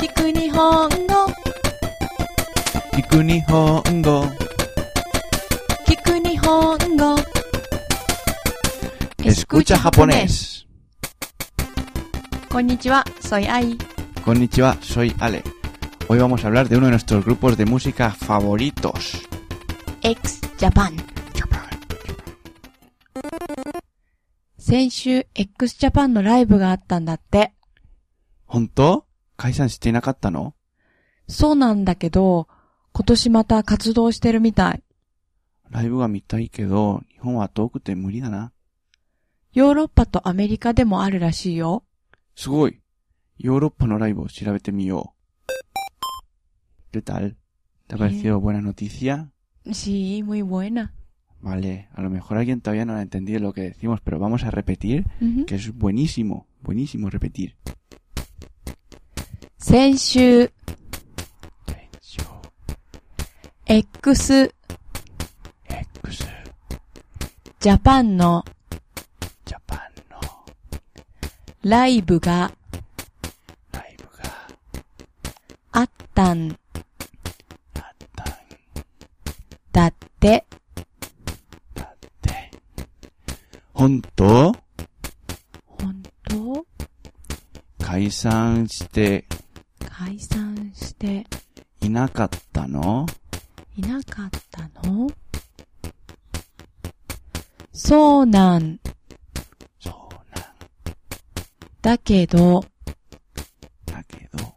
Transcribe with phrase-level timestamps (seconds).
[0.00, 1.26] 聞く日本語
[2.94, 4.24] 聞く日本語
[5.86, 7.16] 聞く日本語
[9.18, 10.64] Escucha japonés
[12.48, 13.76] こんにちは、soy Ai
[14.24, 15.42] Konnichiwa, soy Ale
[16.08, 19.28] Hoy vamos a hablar de uno de nuestros grupos de música favoritos
[20.00, 20.96] x Japan
[24.56, 27.52] 先週 x Japan のライブがあったんだって。
[28.46, 29.04] 本当
[29.40, 30.54] 解散していなかったの
[31.26, 32.46] そうなんだけど、
[32.92, 34.82] 今年また活動してるみたい。
[35.70, 38.52] ライブが見たいけど、日本は遠くて無理だな。
[39.54, 41.84] ヨーロッパとアメリカでもあるらしいよ。
[42.36, 42.82] すごい
[43.38, 45.50] ヨーロッパのライブを調べてみよう。
[46.92, 47.36] ¿Qué tal?
[47.86, 49.30] ¿Te ha parecido buena noticia?
[49.72, 50.92] Sí, muy buena.
[51.40, 54.50] Vale, a lo mejor alguien todavía no ha entendido lo que decimos, pero vamos a
[54.50, 55.46] repetir, Ujú.
[55.46, 57.56] que es buenísimo, buenísimo repetir.
[59.62, 60.50] 先週。
[63.66, 64.52] X
[65.68, 66.24] X
[67.60, 68.44] Japan の。
[69.44, 69.78] Japan
[70.10, 70.18] の。
[71.62, 72.50] ライブが。
[73.70, 74.34] ライブが。
[75.72, 76.50] あったん。
[76.50, 76.56] あっ
[78.16, 78.28] たん。
[79.70, 80.46] だって。
[81.74, 82.50] だって。
[83.74, 84.52] 本当？
[85.66, 86.66] 本当？
[87.78, 89.39] 解散して解
[90.20, 91.26] 散して。
[91.80, 93.06] いなかったの？
[93.76, 95.08] いなかったの？
[97.72, 98.78] そうなん。
[99.78, 100.44] そうなん。
[101.80, 102.64] だけど、
[103.86, 104.54] だけど、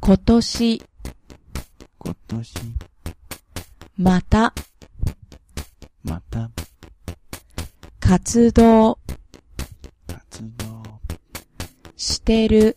[0.00, 0.82] 今年。
[1.98, 2.54] 今年？
[3.96, 4.52] また。
[6.02, 6.50] また？
[7.98, 8.98] 活動。
[10.06, 10.82] 活動。
[11.96, 12.76] してる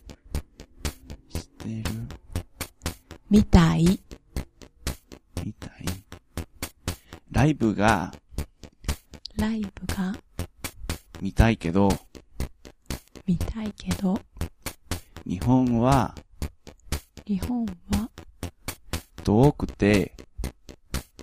[3.30, 4.00] みたい？
[5.44, 5.70] みたい？
[7.30, 8.12] ライブが
[9.36, 10.16] ライブが？
[11.20, 11.90] 見たいけど、
[13.26, 14.20] 見たいけど、
[15.24, 16.12] 日本は
[17.24, 18.10] 日本は？
[19.22, 20.16] 遠くて。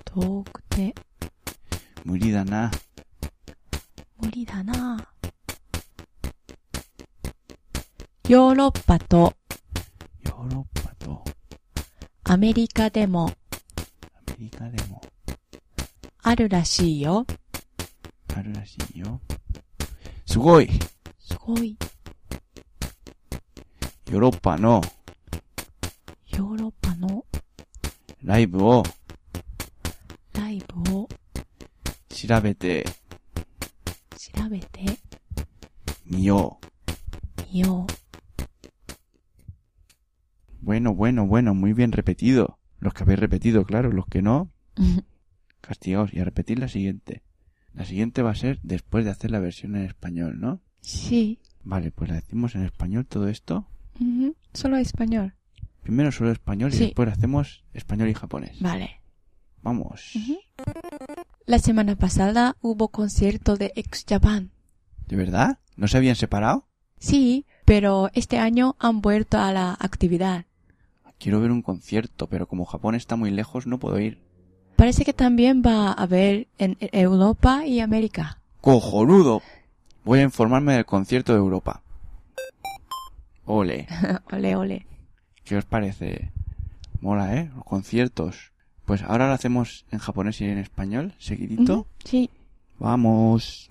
[0.06, 0.96] 遠くて。
[2.06, 2.72] 無理だな。
[4.22, 5.10] 無理だな。
[8.30, 9.34] ヨーロッパと。
[10.26, 10.77] ヨーロッパ。
[10.77, 10.77] と
[12.30, 13.32] アメリカでも
[14.28, 15.02] アメリカでも
[16.24, 17.26] あるらしいよ。
[18.36, 19.22] あるらしいよ。
[20.26, 20.70] すごい
[21.20, 21.78] すごい。
[24.12, 24.82] ヨーロッパの
[26.28, 27.26] ヨーロッパの？
[28.24, 28.84] ライブを
[30.34, 31.08] ライブを？
[32.10, 32.86] 調べて
[34.18, 34.86] 調べて
[36.06, 37.54] みよう。
[37.54, 37.94] みよう。
[40.68, 42.60] Bueno, bueno, bueno, muy bien repetido.
[42.82, 44.52] Los que habéis repetido, claro, los que no,
[45.62, 46.14] castigaos.
[46.14, 47.24] Y a repetir la siguiente.
[47.74, 50.60] La siguiente va a ser después de hacer la versión en español, ¿no?
[50.82, 51.40] Sí.
[51.64, 53.66] Vale, pues la decimos en español todo esto.
[54.02, 55.36] Ujú, Solo español.
[55.84, 58.60] Primero solo español y después hacemos español y japonés.
[58.60, 59.00] Vale.
[59.62, 60.12] Vamos.
[61.46, 64.52] La semana pasada hubo concierto de X Japan.
[65.08, 65.60] ¿De verdad?
[65.78, 66.68] ¿No se habían separado?
[67.00, 70.44] Sí, pero este año han vuelto a la actividad.
[71.19, 74.19] Quiero ver un concierto, pero como Japón está muy lejos no puedo ir.
[74.77, 78.41] Parece que también va a haber en Europa y América.
[78.61, 79.43] ¡Cojonudo!
[80.05, 81.83] Voy a informarme del concierto de Europa.
[83.45, 83.87] Ole.
[84.33, 84.87] ole, ole.
[85.45, 86.33] ¿Qué os parece?
[87.01, 87.51] Mola, ¿eh?
[87.55, 88.53] Los conciertos.
[88.85, 91.87] Pues ahora lo hacemos en japonés y en español, seguidito.
[92.05, 92.31] うんし
[92.81, 93.69] Vamos.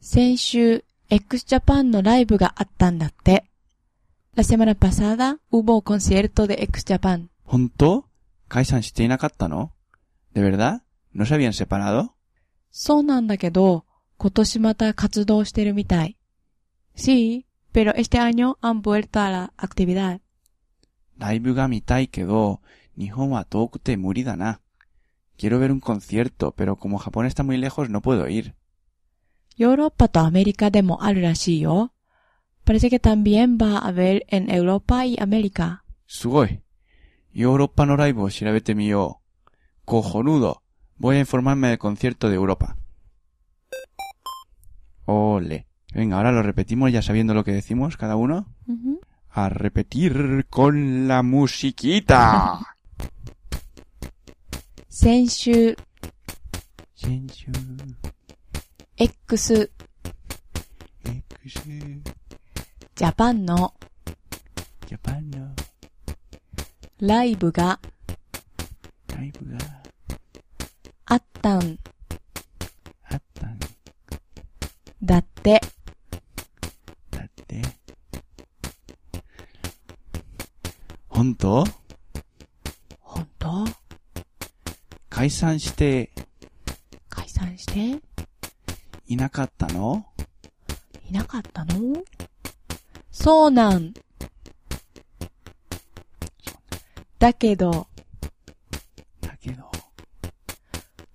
[0.00, 3.44] 先週、x Japan のライブがあったんだって。
[4.34, 7.30] La semana pasada hubo concierto de x Japan.
[7.44, 8.08] ¿Honto?
[8.48, 9.74] ¿Kaisan shite inakatta no?
[10.32, 10.82] ¿De verdad?
[11.12, 12.14] ¿No se habían separado?
[12.70, 13.84] そうなんだけど、
[14.16, 16.16] 今年また活動してるみたい。
[16.94, 20.20] Sí, pero este año han vuelto a la actividad.
[21.18, 22.60] ライブが見たいけど、
[22.98, 24.60] 日本は遠くて無理だな。
[25.36, 28.54] Quiero ver un concierto, pero como Japón está muy lejos no puedo ir.
[29.56, 31.92] ヨーロッパとアメリカでもあるらしいよ。
[32.64, 35.84] Parece que también va a haber en Europa y América.
[36.06, 36.60] すごい。
[37.32, 39.20] ヨーロッパのライブを調べてみよ
[39.86, 39.86] う。
[39.86, 40.62] Cojonudo.
[40.98, 42.76] Voy a informarme del concierto de Europa.
[45.06, 45.66] Ole.
[45.92, 48.46] Venga, ahora lo repetimos ya sabiendo lo que decimos cada uno.
[48.68, 49.00] Ujú.
[49.30, 52.60] A repetir con la musiquita.
[54.88, 55.76] 先週、
[56.94, 57.50] 先週
[58.98, 59.70] X
[61.04, 62.13] X
[62.95, 63.73] ジャパンの
[64.87, 65.53] ジャパンの
[67.01, 67.77] ライブが
[69.07, 69.57] ライブが
[71.05, 71.77] あったん
[73.09, 73.59] あったん
[75.03, 75.61] だって。
[77.11, 77.61] だって。
[81.09, 81.65] 本当？
[83.01, 83.65] 本当？
[85.09, 86.11] 解散して
[87.09, 88.01] 解散して？
[89.07, 90.05] いなかったの？
[91.09, 92.01] いなかったの？
[93.15, 93.93] そうなん。
[97.17, 97.87] だけど、
[99.21, 99.71] だけど、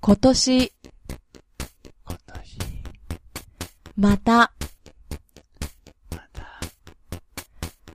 [0.01, 0.73] 今年、
[2.05, 2.59] 今年、
[3.97, 4.33] また、
[6.11, 6.61] また、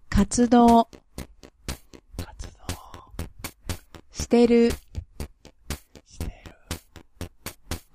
[0.07, 0.87] 活動。
[2.15, 3.27] 活動。
[4.11, 4.71] してる。
[6.05, 6.31] してる。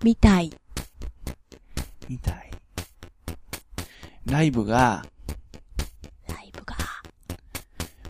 [0.03, 0.53] みたい。
[2.09, 2.51] みたい。
[4.27, 5.06] ライブがライブが、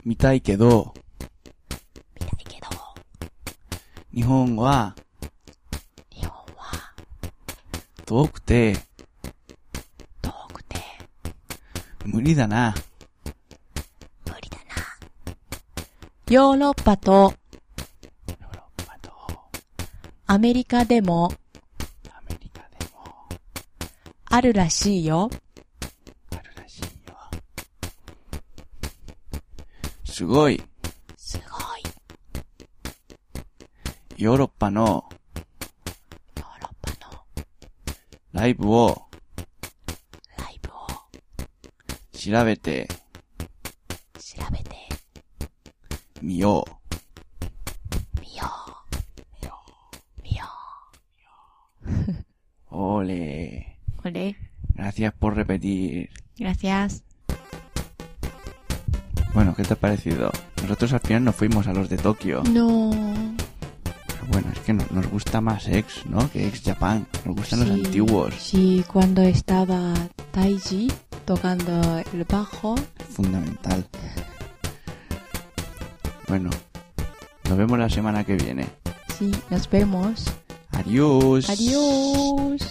[0.05, 0.94] 見たいけど、
[2.19, 2.67] 見たいけど、
[4.14, 4.97] 日本は
[6.11, 6.93] 日本は
[8.06, 8.76] 遠くて
[10.23, 10.76] 遠くて
[12.05, 12.75] 無理だな。
[14.26, 15.35] 無理だな。
[16.29, 19.12] ヨーロッパとヨーロッパと
[20.26, 21.32] アメリカでも
[22.08, 23.29] アメリカでも
[24.25, 25.31] あるらしいよ。
[30.10, 30.60] すごい。
[31.16, 31.44] すごい。
[34.16, 35.08] ヨーロッパの
[36.36, 37.22] ヨーロッパの
[38.32, 39.06] ライブを
[40.36, 40.72] ライブを
[42.12, 42.88] 調べて
[44.18, 44.76] 調べて
[46.20, 48.20] みよう。
[48.20, 48.44] みよ
[49.40, 50.22] う。
[50.22, 50.44] みよ
[52.70, 53.60] Ole.
[53.96, 54.02] う。
[54.02, 54.34] これ
[54.74, 56.10] Gracias por repetir.
[56.36, 57.09] Gracias.
[59.35, 60.31] Bueno, ¿qué te ha parecido?
[60.62, 62.43] Nosotros al final nos fuimos a los de Tokio.
[62.50, 62.91] No.
[63.85, 66.31] Pero bueno, es que no- nos gusta más Ex, ¿no?
[66.31, 67.06] Que Ex Japan.
[67.25, 68.35] Nos gustan los antiguos.
[68.38, 69.94] Sí, cuando estaba
[70.32, 70.91] Taiji
[71.25, 72.75] tocando el bajo.
[73.11, 73.87] Fundamental.
[76.29, 76.50] Bueno,
[77.49, 78.67] nos vemos la semana que viene.
[79.19, 80.25] Sí, nos vemos.
[80.73, 81.49] Adiós.
[81.50, 82.62] Adiós.